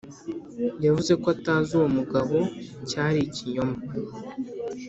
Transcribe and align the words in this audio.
yavuze 0.85 1.11
ko 1.21 1.27
atazi 1.35 1.69
uwo 1.77 1.87
mugabo, 1.97 2.37
cyari 2.89 3.19
ikinyoma. 3.27 3.77